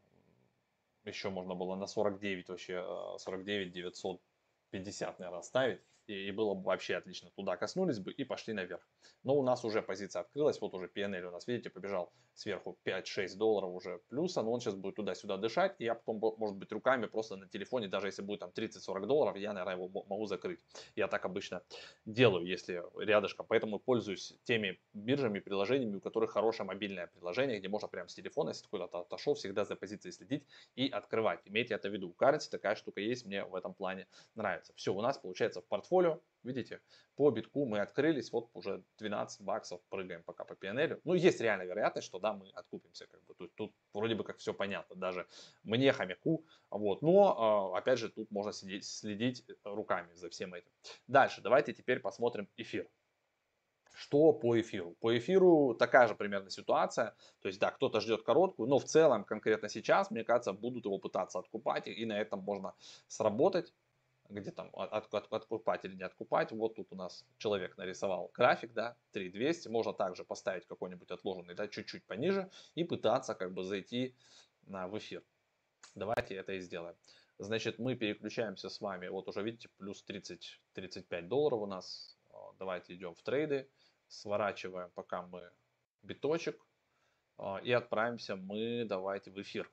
Еще 1.05 1.29
можно 1.29 1.55
было 1.55 1.75
на 1.75 1.87
49 1.87 2.49
вообще, 2.49 2.83
49 3.17 3.71
950, 3.71 5.19
наверное, 5.19 5.41
ставить. 5.41 5.81
И, 6.09 6.27
и 6.27 6.31
было 6.31 6.53
бы 6.55 6.63
вообще 6.63 6.95
отлично. 6.95 7.29
Туда 7.35 7.55
коснулись 7.55 7.99
бы 7.99 8.11
и 8.11 8.23
пошли 8.23 8.53
наверх. 8.53 8.81
Но 9.23 9.35
у 9.35 9.43
нас 9.43 9.63
уже 9.63 9.81
позиция 9.81 10.21
открылась, 10.21 10.59
вот 10.61 10.73
уже 10.73 10.87
PNL 10.87 11.27
у 11.27 11.31
нас, 11.31 11.47
видите, 11.47 11.69
побежал 11.69 12.11
сверху 12.33 12.77
5-6 12.85 13.37
долларов 13.37 13.73
уже 13.73 13.99
плюса, 14.09 14.41
но 14.41 14.51
он 14.51 14.59
сейчас 14.59 14.75
будет 14.75 14.95
туда-сюда 14.95 15.37
дышать, 15.37 15.75
и 15.79 15.83
я 15.83 15.95
потом, 15.95 16.19
может 16.37 16.57
быть, 16.57 16.71
руками 16.71 17.05
просто 17.05 17.35
на 17.35 17.47
телефоне, 17.47 17.87
даже 17.87 18.07
если 18.07 18.21
будет 18.21 18.39
там 18.39 18.51
30-40 18.55 19.05
долларов, 19.05 19.37
я, 19.37 19.53
наверное, 19.53 19.75
его 19.75 20.05
могу 20.07 20.25
закрыть. 20.25 20.59
Я 20.95 21.07
так 21.07 21.25
обычно 21.25 21.61
делаю, 22.05 22.45
если 22.45 22.83
рядышком, 22.97 23.45
поэтому 23.47 23.77
пользуюсь 23.79 24.33
теми 24.43 24.79
биржами, 24.93 25.39
приложениями, 25.39 25.97
у 25.97 26.01
которых 26.01 26.31
хорошее 26.31 26.65
мобильное 26.65 27.07
приложение, 27.07 27.59
где 27.59 27.67
можно 27.67 27.87
прямо 27.87 28.07
с 28.07 28.15
телефона, 28.15 28.49
если 28.49 28.67
куда-то 28.67 28.99
отошел, 28.99 29.33
всегда 29.33 29.65
за 29.65 29.75
позицией 29.75 30.13
следить 30.13 30.43
и 30.75 30.87
открывать. 30.89 31.41
Имейте 31.45 31.75
это 31.75 31.89
в 31.89 31.93
виду. 31.93 32.09
У 32.09 32.23
Currency 32.23 32.49
такая 32.49 32.75
штука 32.75 33.01
есть, 33.01 33.25
мне 33.25 33.43
в 33.43 33.53
этом 33.53 33.73
плане 33.73 34.07
нравится. 34.35 34.73
Все, 34.75 34.93
у 34.93 35.01
нас 35.01 35.17
получается 35.17 35.61
в 35.61 35.65
портфолио 35.67 35.99
Видите, 36.44 36.79
по 37.15 37.32
битку 37.32 37.65
мы 37.65 37.79
открылись, 37.79 38.32
вот 38.32 38.50
уже 38.53 38.82
12 38.98 39.41
баксов 39.41 39.82
прыгаем 39.89 40.24
пока 40.24 40.46
по 40.46 40.53
PNL. 40.53 41.01
Ну, 41.03 41.13
есть 41.13 41.41
реальная 41.41 41.65
вероятность, 41.65 42.08
что 42.08 42.20
да, 42.20 42.34
мы 42.34 42.50
откупимся. 42.53 43.08
Как 43.08 43.22
бы. 43.25 43.36
Тут, 43.36 43.53
тут 43.56 43.74
вроде 43.94 44.15
бы 44.15 44.24
как 44.24 44.38
все 44.38 44.53
понятно, 44.53 44.96
даже 44.96 45.27
мне 45.63 45.91
хомяку. 45.91 46.46
Вот. 46.70 47.01
Но, 47.01 47.74
а, 47.74 47.77
опять 47.77 48.00
же, 48.00 48.10
тут 48.10 48.32
можно 48.32 48.53
сидеть, 48.53 48.86
следить 48.86 49.46
руками 49.65 50.13
за 50.13 50.29
всем 50.29 50.53
этим. 50.53 50.72
Дальше, 51.08 51.41
давайте 51.41 51.74
теперь 51.74 52.00
посмотрим 52.00 52.48
эфир. 52.56 52.88
Что 53.94 54.32
по 54.32 54.58
эфиру? 54.58 54.96
По 55.01 55.18
эфиру 55.18 55.75
такая 55.77 56.08
же 56.08 56.15
примерно 56.15 56.50
ситуация. 56.50 57.15
То 57.41 57.50
есть, 57.50 57.60
да, 57.60 57.70
кто-то 57.70 58.00
ждет 58.00 58.24
короткую, 58.24 58.70
но 58.70 58.79
в 58.79 58.86
целом 58.86 59.25
конкретно 59.25 59.68
сейчас, 59.68 60.10
мне 60.10 60.24
кажется, 60.24 60.53
будут 60.53 60.86
его 60.86 61.00
пытаться 61.00 61.38
откупать, 61.38 61.88
и 61.88 62.06
на 62.06 62.18
этом 62.18 62.39
можно 62.39 62.75
сработать 63.08 63.74
где 64.29 64.51
там 64.51 64.69
от, 64.74 65.13
от, 65.13 65.33
откупать 65.33 65.86
или 65.86 65.95
не 65.95 66.03
откупать. 66.03 66.51
Вот 66.51 66.75
тут 66.75 66.91
у 66.91 66.95
нас 66.95 67.25
человек 67.38 67.77
нарисовал 67.77 68.31
график, 68.33 68.74
да, 68.74 68.95
3200. 69.12 69.69
Можно 69.69 69.93
также 69.93 70.24
поставить 70.24 70.65
какой-нибудь 70.65 71.09
отложенный, 71.12 71.55
да, 71.55 71.67
чуть-чуть 71.67 72.05
пониже 72.05 72.50
и 72.75 72.83
пытаться 72.83 73.33
как 73.33 73.53
бы 73.53 73.63
зайти 73.63 74.15
на, 74.67 74.88
в 74.88 74.98
эфир. 74.98 75.24
Давайте 75.95 76.36
это 76.36 76.53
и 76.53 76.59
сделаем. 76.59 76.95
Значит, 77.39 77.79
мы 77.79 77.95
переключаемся 77.95 78.69
с 78.69 78.81
вами, 78.81 79.07
вот 79.07 79.27
уже 79.27 79.41
видите, 79.41 79.69
плюс 79.77 80.05
30-35 80.07 81.21
долларов 81.24 81.62
у 81.62 81.65
нас. 81.65 82.17
Давайте 82.59 82.93
идем 82.93 83.15
в 83.15 83.21
трейды, 83.21 83.69
сворачиваем 84.07 84.89
пока 84.93 85.21
мы 85.21 85.50
биточек 86.03 86.62
и 87.63 87.71
отправимся 87.71 88.36
мы, 88.36 88.86
давайте 88.86 89.31
в 89.31 89.41
эфир 89.41 89.71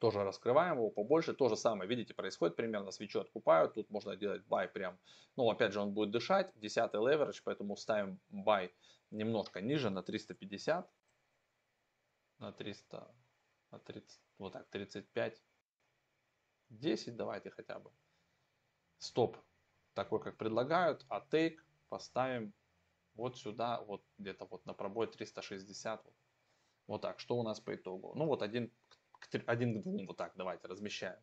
тоже 0.00 0.24
раскрываем 0.24 0.76
его 0.76 0.90
побольше. 0.90 1.34
То 1.34 1.48
же 1.48 1.56
самое, 1.56 1.88
видите, 1.88 2.14
происходит 2.14 2.56
примерно, 2.56 2.90
свечу 2.90 3.20
откупают, 3.20 3.74
тут 3.74 3.90
можно 3.90 4.16
делать 4.16 4.42
buy 4.48 4.66
прям, 4.66 4.98
ну, 5.36 5.48
опять 5.50 5.72
же, 5.72 5.80
он 5.80 5.92
будет 5.92 6.10
дышать, 6.10 6.52
10 6.56 6.94
leverage, 6.94 7.42
поэтому 7.44 7.76
ставим 7.76 8.20
buy 8.32 8.70
немножко 9.10 9.60
ниже, 9.60 9.90
на 9.90 10.02
350, 10.02 10.90
на 12.38 12.52
300, 12.52 13.14
на 13.70 13.78
30, 13.78 14.20
вот 14.38 14.52
так, 14.52 14.68
35, 14.70 15.42
10 16.70 17.16
давайте 17.16 17.50
хотя 17.50 17.78
бы. 17.78 17.92
Стоп 18.98 19.36
такой, 19.94 20.20
как 20.20 20.36
предлагают, 20.36 21.04
а 21.08 21.20
take 21.20 21.58
поставим 21.88 22.54
вот 23.14 23.36
сюда, 23.36 23.82
вот 23.82 24.02
где-то 24.18 24.46
вот 24.46 24.64
на 24.66 24.72
пробой 24.72 25.08
360, 25.08 26.04
вот, 26.04 26.14
вот 26.86 27.02
так. 27.02 27.20
Что 27.20 27.36
у 27.36 27.42
нас 27.42 27.60
по 27.60 27.74
итогу? 27.74 28.12
Ну 28.14 28.26
вот 28.26 28.42
один 28.42 28.72
один 29.46 29.80
к 29.80 29.82
двум, 29.82 30.06
вот 30.06 30.16
так 30.16 30.32
давайте 30.36 30.68
размещаем. 30.68 31.18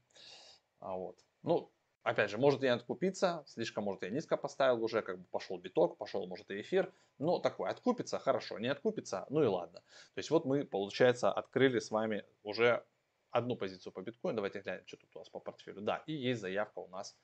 А 0.80 0.96
вот. 0.96 1.20
Ну, 1.44 1.72
опять 2.04 2.30
же, 2.30 2.38
может 2.38 2.63
и 2.63 2.68
откупиться, 2.68 3.44
слишком, 3.48 3.84
может, 3.84 4.04
я 4.04 4.10
низко 4.10 4.38
поставил 4.38 4.84
уже, 4.84 5.01
как 5.01 5.20
бы 5.20 5.25
пошел 5.25 5.58
биток, 5.58 5.98
пошел, 5.98 6.25
может, 6.27 6.50
и 6.51 6.62
эфир, 6.62 6.94
но 7.18 7.39
такой, 7.39 7.70
откупится, 7.70 8.20
хорошо, 8.20 8.60
не 8.60 8.68
откупится, 8.68 9.25
ну 9.30 9.44
и 9.44 9.48
ладно. 9.48 9.80
То 10.13 10.20
есть 10.20 10.30
вот 10.30 10.46
мы, 10.46 10.66
получается, 10.66 11.32
открыли 11.32 11.80
с 11.80 11.92
вами 11.92 12.24
уже 12.44 12.86
одну 13.32 13.56
позицию 13.56 13.94
по 13.94 14.01
биткоину, 14.01 14.38
давайте 14.38 14.62
глянем, 14.62 14.88
что 14.88 14.98
тут 14.98 15.16
у 15.16 15.20
нас 15.20 15.30
по 15.30 15.39
портфелю. 15.39 15.82
Да, 15.82 16.04
и 16.08 16.13
есть 16.13 16.42
заявка 16.42 16.80
у 16.80 16.88
нас, 16.88 17.18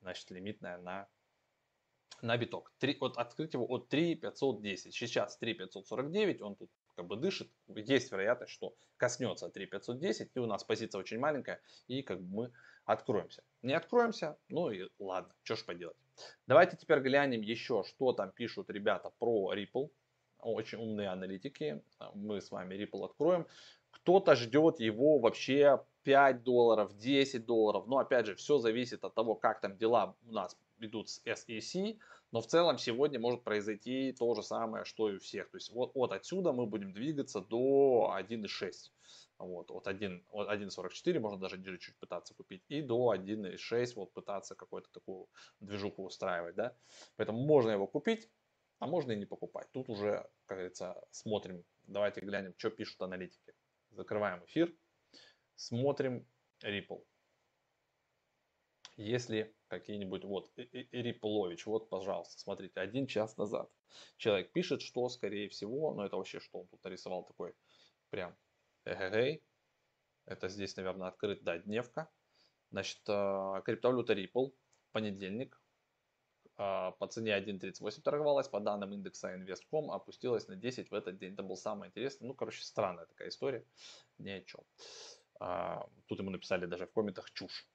значит, 0.00 0.30
лимитная 0.30 0.78
на 0.78 1.08
на 2.22 2.36
биток. 2.36 2.72
3, 2.78 2.96
от, 3.00 3.16
открыть 3.18 3.54
его 3.54 3.66
от 3.66 3.88
3,510. 3.88 4.94
Сейчас 4.94 5.36
3,549, 5.36 6.42
он 6.42 6.56
тут 6.56 6.70
как 6.94 7.06
бы 7.06 7.16
дышит, 7.16 7.50
есть 7.68 8.10
вероятность, 8.12 8.52
что 8.52 8.74
коснется 8.96 9.48
3510, 9.48 10.30
и 10.34 10.38
у 10.38 10.46
нас 10.46 10.64
позиция 10.64 10.98
очень 10.98 11.18
маленькая, 11.18 11.60
и 11.88 12.02
как 12.02 12.20
бы 12.20 12.36
мы 12.36 12.52
откроемся. 12.84 13.42
Не 13.62 13.74
откроемся, 13.74 14.36
ну 14.48 14.70
и 14.70 14.88
ладно, 14.98 15.34
что 15.42 15.56
ж 15.56 15.64
поделать. 15.64 15.96
Давайте 16.46 16.76
теперь 16.76 17.00
глянем 17.00 17.40
еще, 17.40 17.82
что 17.84 18.12
там 18.12 18.30
пишут 18.30 18.70
ребята 18.70 19.10
про 19.18 19.52
Ripple. 19.54 19.90
Очень 20.38 20.78
умные 20.78 21.08
аналитики. 21.08 21.82
Мы 22.14 22.40
с 22.40 22.50
вами 22.50 22.74
Ripple 22.74 23.04
откроем. 23.04 23.46
Кто-то 23.90 24.34
ждет 24.34 24.80
его 24.80 25.18
вообще 25.18 25.82
5 26.02 26.42
долларов, 26.42 26.96
10 26.96 27.46
долларов. 27.46 27.86
Но 27.86 27.98
опять 27.98 28.26
же, 28.26 28.34
все 28.34 28.58
зависит 28.58 29.04
от 29.04 29.14
того, 29.14 29.34
как 29.34 29.60
там 29.60 29.76
дела 29.76 30.14
у 30.26 30.32
нас 30.32 30.56
идут 30.78 31.08
с 31.08 31.22
SEC. 31.24 31.98
Но 32.34 32.40
в 32.40 32.48
целом 32.48 32.78
сегодня 32.78 33.20
может 33.20 33.44
произойти 33.44 34.12
то 34.12 34.34
же 34.34 34.42
самое, 34.42 34.84
что 34.84 35.08
и 35.08 35.14
у 35.14 35.20
всех. 35.20 35.48
То 35.50 35.56
есть 35.56 35.70
вот 35.70 35.92
от 35.94 36.10
отсюда 36.10 36.52
мы 36.52 36.66
будем 36.66 36.92
двигаться 36.92 37.40
до 37.40 38.12
1.6. 38.18 38.72
Вот, 39.38 39.70
от 39.70 39.86
1.44 39.86 41.20
можно 41.20 41.38
даже 41.38 41.58
ниже 41.58 41.78
чуть 41.78 41.96
пытаться 42.00 42.34
купить. 42.34 42.64
И 42.66 42.82
до 42.82 43.14
1.6 43.14 43.92
вот 43.94 44.12
пытаться 44.12 44.56
какую-то 44.56 44.90
такую 44.90 45.28
движуху 45.60 46.04
устраивать. 46.04 46.56
Да? 46.56 46.76
Поэтому 47.14 47.38
можно 47.38 47.70
его 47.70 47.86
купить, 47.86 48.28
а 48.80 48.88
можно 48.88 49.12
и 49.12 49.16
не 49.16 49.26
покупать. 49.26 49.68
Тут 49.70 49.88
уже, 49.88 50.28
как 50.46 50.58
говорится, 50.58 51.00
смотрим. 51.12 51.64
Давайте 51.84 52.20
глянем, 52.20 52.52
что 52.56 52.70
пишут 52.70 53.00
аналитики. 53.00 53.54
Закрываем 53.92 54.44
эфир. 54.44 54.74
Смотрим 55.54 56.26
Ripple. 56.64 57.04
Если 58.96 59.52
какие-нибудь, 59.68 60.24
вот, 60.24 60.52
Ириполович, 60.56 61.66
вот, 61.66 61.88
пожалуйста, 61.88 62.38
смотрите, 62.40 62.80
один 62.80 63.06
час 63.08 63.36
назад 63.36 63.68
человек 64.18 64.52
пишет, 64.52 64.82
что, 64.82 65.08
скорее 65.08 65.48
всего, 65.48 65.92
ну, 65.94 66.02
это 66.04 66.16
вообще 66.16 66.38
что 66.38 66.60
он 66.60 66.68
тут 66.68 66.84
нарисовал 66.84 67.24
такой, 67.24 67.54
прям, 68.10 68.36
эгэгэй, 68.84 69.42
это 70.26 70.48
здесь, 70.48 70.76
наверное, 70.76 71.08
открыт, 71.08 71.42
да, 71.42 71.58
дневка, 71.58 72.08
значит, 72.70 73.00
криптовалюта 73.04 74.12
Ripple, 74.12 74.54
понедельник, 74.92 75.60
по 76.56 77.08
цене 77.10 77.36
1.38 77.36 78.00
торговалась, 78.02 78.46
по 78.46 78.60
данным 78.60 78.92
индекса 78.92 79.34
Invest.com 79.34 79.90
опустилась 79.90 80.46
на 80.46 80.54
10 80.54 80.92
в 80.92 80.94
этот 80.94 81.18
день. 81.18 81.32
Это 81.32 81.42
был 81.42 81.56
самый 81.56 81.88
интересный, 81.88 82.28
ну, 82.28 82.34
короче, 82.34 82.62
странная 82.62 83.06
такая 83.06 83.28
история, 83.28 83.66
ни 84.18 84.30
о 84.30 84.40
чем. 84.40 84.60
Тут 86.06 86.20
ему 86.20 86.30
написали 86.30 86.66
даже 86.66 86.86
в 86.86 86.92
комментах 86.92 87.32
чушь 87.32 87.68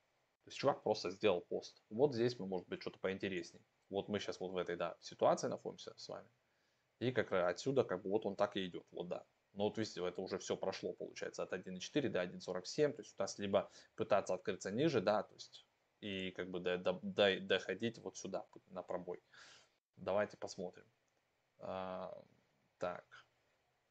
есть 0.49 0.57
чувак 0.57 0.83
просто 0.83 1.09
сделал 1.09 1.41
пост. 1.41 1.81
Вот 1.89 2.13
здесь 2.13 2.37
мы, 2.39 2.47
может 2.47 2.67
быть, 2.67 2.81
что-то 2.81 2.99
поинтереснее. 2.99 3.63
Вот 3.89 4.09
мы 4.09 4.19
сейчас 4.19 4.39
вот 4.39 4.51
в 4.51 4.57
этой, 4.57 4.75
да, 4.75 4.97
ситуации 5.01 5.47
находимся 5.47 5.93
с 5.97 6.07
вами. 6.07 6.29
И 6.99 7.11
как 7.11 7.31
отсюда, 7.31 7.83
как 7.83 8.03
бы 8.03 8.09
вот 8.09 8.25
он 8.25 8.35
так 8.35 8.57
и 8.57 8.65
идет. 8.65 8.85
Вот 8.91 9.07
да. 9.07 9.23
Но 9.53 9.65
вот 9.65 9.77
видите, 9.77 10.05
это 10.05 10.21
уже 10.21 10.37
все 10.37 10.55
прошло, 10.55 10.93
получается, 10.93 11.43
от 11.43 11.53
1.4 11.53 12.09
до 12.09 12.23
1.47. 12.23 12.93
То 12.93 13.01
есть 13.01 13.15
у 13.17 13.21
нас 13.21 13.39
либо 13.39 13.69
пытаться 13.95 14.33
открыться 14.33 14.71
ниже, 14.71 15.01
да, 15.01 15.23
то 15.23 15.33
есть 15.33 15.65
и 16.01 16.31
как 16.31 16.49
бы 16.49 16.59
до, 16.59 16.77
до, 16.77 16.99
до, 17.01 17.39
доходить 17.41 17.97
вот 17.99 18.17
сюда, 18.17 18.45
на 18.67 18.83
пробой. 18.83 19.21
Давайте 19.97 20.37
посмотрим. 20.37 20.85
А, 21.59 22.23
так, 22.77 23.05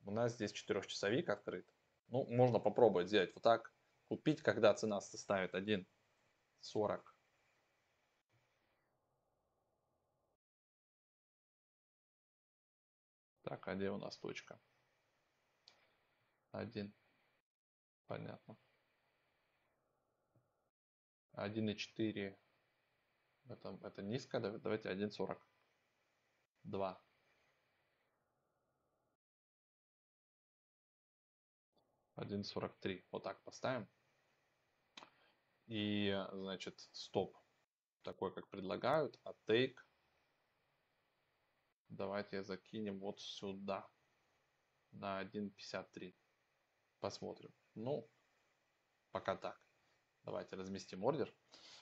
у 0.05 0.11
нас 0.11 0.35
здесь 0.35 0.53
четырехчасовик 0.53 1.29
открыт. 1.29 1.67
Ну, 2.09 2.25
можно 2.27 2.59
попробовать 2.59 3.09
сделать 3.09 3.35
вот 3.35 3.43
так. 3.43 3.73
Купить, 4.09 4.41
когда 4.41 4.73
цена 4.73 5.01
составит 5.03 5.55
1 5.55 5.87
сорок. 6.61 7.15
Так, 13.43 13.67
а 13.67 13.75
где 13.75 13.91
у 13.91 13.97
нас 13.97 14.19
точка? 14.19 14.61
Один. 16.53 16.95
Понятно. 18.07 18.59
Один 21.33 21.71
и 21.71 21.77
четыре. 21.77 22.39
Это, 23.49 23.79
это 23.83 24.03
низко. 24.03 24.41
Давайте 24.41 24.91
один 24.91 25.11
сорок. 25.11 25.47
Два. 26.65 27.03
Один 32.17 32.45
сорок 32.45 32.77
три. 32.81 33.07
Вот 33.11 33.23
так 33.23 33.43
поставим. 33.45 33.89
И, 35.69 36.19
значит, 36.33 36.81
стоп 36.93 37.37
такой, 38.03 38.33
как 38.33 38.49
предлагают, 38.49 39.19
а 39.25 39.35
take 39.47 39.77
давайте 41.89 42.43
закинем 42.43 42.99
вот 43.01 43.21
сюда 43.21 43.89
на 44.93 45.23
1.53. 45.23 46.15
Посмотрим. 47.01 47.53
Ну, 47.75 48.09
пока 49.11 49.37
так. 49.37 49.61
Давайте 50.25 50.57
разместим 50.57 51.05
ордер, 51.05 51.33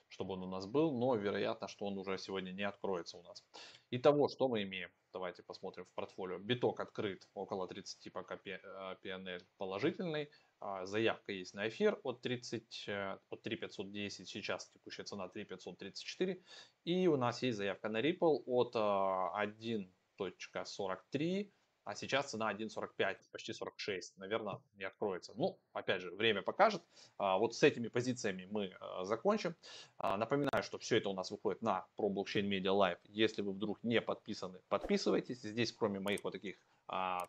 чтобы 0.08 0.34
он 0.34 0.42
у 0.42 0.46
нас 0.46 0.66
был, 0.66 0.92
но 0.92 1.16
вероятно, 1.16 1.68
что 1.68 1.86
он 1.86 1.98
уже 1.98 2.18
сегодня 2.18 2.52
не 2.52 2.62
откроется 2.62 3.18
у 3.18 3.22
нас. 3.22 3.44
Итого, 3.90 4.28
что 4.28 4.48
мы 4.48 4.64
имеем? 4.64 4.90
Давайте 5.12 5.44
посмотрим 5.44 5.84
в 5.84 5.94
портфолио. 5.94 6.38
Биток 6.38 6.80
открыт 6.80 7.28
около 7.34 7.68
30 7.68 8.12
пока 8.12 8.34
PNL 8.34 9.46
положительный. 9.58 10.28
А, 10.58 10.86
заявка 10.86 11.30
есть 11.32 11.54
на 11.54 11.68
эфир 11.68 12.00
от 12.02 12.20
30, 12.20 12.88
э, 12.88 13.16
от 13.30 13.42
3510, 13.42 14.28
сейчас 14.28 14.68
текущая 14.70 15.04
цена 15.04 15.28
3534. 15.28 16.42
И 16.84 17.06
у 17.06 17.16
нас 17.16 17.42
есть 17.42 17.58
заявка 17.58 17.88
на 17.88 18.00
Ripple 18.00 18.42
от 18.46 18.74
1.43 18.74 21.52
а 21.86 21.94
сейчас 21.94 22.30
цена 22.32 22.52
1.45, 22.52 23.16
почти 23.30 23.52
46, 23.52 24.18
наверное, 24.18 24.58
не 24.74 24.82
откроется. 24.82 25.32
Ну, 25.36 25.56
опять 25.72 26.02
же, 26.02 26.10
время 26.10 26.42
покажет. 26.42 26.82
А, 27.16 27.38
вот 27.38 27.54
с 27.54 27.62
этими 27.62 27.86
позициями 27.86 28.48
мы 28.50 28.74
а, 28.80 29.04
закончим. 29.04 29.54
А, 29.96 30.16
напоминаю, 30.16 30.64
что 30.64 30.78
все 30.78 30.96
это 30.96 31.10
у 31.10 31.12
нас 31.12 31.30
выходит 31.30 31.62
на 31.62 31.86
про 31.96 32.08
блокчейн 32.08 32.52
Media 32.52 32.76
Live. 32.76 32.98
Если 33.04 33.40
вы 33.40 33.52
вдруг 33.52 33.78
не 33.84 34.00
подписаны, 34.00 34.58
подписывайтесь. 34.68 35.40
Здесь, 35.42 35.72
кроме 35.72 36.00
моих 36.00 36.24
вот 36.24 36.32
таких 36.32 36.56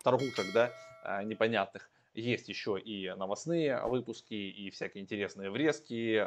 торгушек, 0.03 0.45
да, 0.53 0.71
непонятных, 1.23 1.89
есть 2.13 2.49
еще 2.49 2.79
и 2.79 3.09
новостные 3.15 3.83
выпуски, 3.85 4.33
и 4.33 4.69
всякие 4.71 5.03
интересные 5.03 5.51
врезки, 5.51 6.23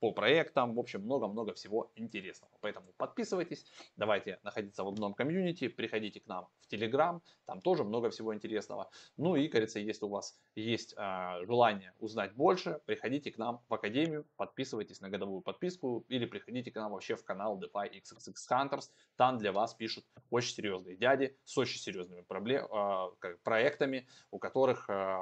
по 0.00 0.12
проектам, 0.12 0.74
в 0.74 0.78
общем, 0.78 1.02
много-много 1.02 1.54
всего 1.54 1.90
интересного. 1.96 2.52
Поэтому 2.60 2.86
подписывайтесь, 2.96 3.64
давайте 3.96 4.38
находиться 4.42 4.84
в 4.84 4.88
одном 4.88 5.14
комьюнити, 5.14 5.68
приходите 5.68 6.20
к 6.20 6.26
нам 6.26 6.48
в 6.60 6.68
Телеграм, 6.68 7.22
там 7.46 7.60
тоже 7.60 7.84
много 7.84 8.10
всего 8.10 8.34
интересного. 8.34 8.90
Ну 9.16 9.36
и, 9.36 9.48
кажется, 9.48 9.80
если 9.80 10.04
у 10.04 10.08
вас 10.08 10.38
есть 10.54 10.94
э, 10.96 11.44
желание 11.46 11.92
узнать 11.98 12.34
больше, 12.34 12.80
приходите 12.86 13.30
к 13.32 13.38
нам 13.38 13.60
в 13.68 13.74
Академию, 13.74 14.26
подписывайтесь 14.36 15.00
на 15.00 15.08
годовую 15.08 15.40
подписку 15.40 16.04
или 16.08 16.26
приходите 16.26 16.70
к 16.70 16.76
нам 16.76 16.92
вообще 16.92 17.16
в 17.16 17.24
канал 17.24 17.60
DeFi 17.60 18.00
XXX 18.00 18.34
Hunters. 18.50 18.90
Там 19.16 19.38
для 19.38 19.52
вас 19.52 19.74
пишут 19.74 20.04
очень 20.30 20.54
серьезные 20.54 20.96
дяди 20.96 21.36
с 21.44 21.56
очень 21.58 21.80
серьезными 21.80 22.22
проблем, 22.22 22.66
э, 22.70 23.36
проектами, 23.42 24.06
у 24.30 24.38
которых 24.38 24.88
э, 24.88 25.18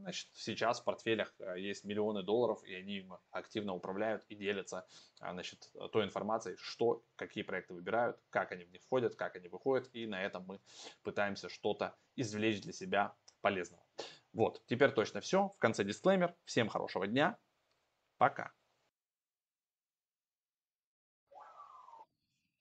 значит, 0.00 0.28
сейчас 0.34 0.80
в 0.80 0.84
портфелях 0.84 1.34
э, 1.38 1.60
есть 1.60 1.84
миллионы 1.84 2.22
долларов, 2.22 2.62
и 2.64 2.74
они 2.74 2.98
им 2.98 3.14
активно 3.30 3.74
управляют 3.74 4.24
и 4.28 4.34
делятся 4.34 4.86
а, 5.20 5.32
значит, 5.32 5.70
той 5.92 6.04
информацией, 6.04 6.56
что, 6.58 7.02
какие 7.16 7.44
проекты 7.44 7.74
выбирают, 7.74 8.18
как 8.30 8.52
они 8.52 8.64
в 8.64 8.70
них 8.70 8.82
входят, 8.82 9.14
как 9.14 9.36
они 9.36 9.48
выходят, 9.48 9.88
и 9.92 10.06
на 10.06 10.22
этом 10.22 10.44
мы 10.46 10.60
пытаемся 11.02 11.48
что-то 11.48 11.96
извлечь 12.16 12.60
для 12.60 12.72
себя 12.72 13.14
полезного. 13.40 13.82
Вот, 14.32 14.62
теперь 14.66 14.92
точно 14.92 15.20
все. 15.20 15.48
В 15.48 15.58
конце 15.58 15.84
дисклеймер. 15.84 16.34
Всем 16.44 16.68
хорошего 16.68 17.06
дня. 17.06 17.38
Пока. 18.18 18.52